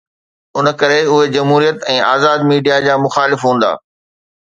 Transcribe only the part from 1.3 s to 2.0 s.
جمهوريت